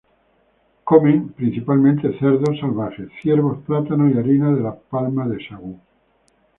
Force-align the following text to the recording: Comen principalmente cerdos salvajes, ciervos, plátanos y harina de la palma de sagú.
Comen 0.83 1.29
principalmente 1.33 2.17
cerdos 2.17 2.59
salvajes, 2.59 3.09
ciervos, 3.21 3.59
plátanos 3.67 4.11
y 4.11 4.17
harina 4.17 4.51
de 4.51 4.59
la 4.61 4.73
palma 4.75 5.27
de 5.27 5.37
sagú. 5.47 5.79